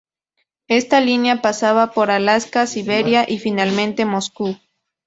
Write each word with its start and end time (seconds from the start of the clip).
Esta 0.67 0.99
línea 0.99 1.43
pasaba 1.43 1.91
por 1.91 2.09
Alaska, 2.09 2.65
Siberia 2.65 3.23
y 3.29 3.37
finalmente 3.37 4.03
Moscú. 4.03 4.57